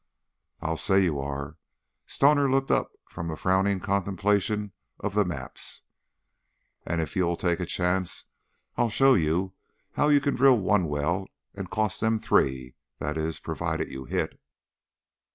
[0.61, 1.57] "I'll say you are!"
[2.07, 5.83] Stoner looked up from a frowning contemplation of the maps.
[6.87, 8.25] "And if you'll take a chance
[8.77, 9.53] I'll show you
[9.91, 14.41] how you can drill one well and cost them three that is, provided you hit."